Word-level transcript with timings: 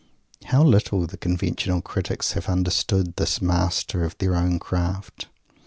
How 0.45 0.63
little 0.63 1.05
the 1.05 1.15
conventional 1.15 1.79
critics 1.83 2.31
have 2.31 2.49
understood 2.49 3.17
this 3.17 3.39
master 3.39 4.03
of 4.03 4.17
their 4.17 4.33
own 4.33 4.57
craft! 4.57 5.27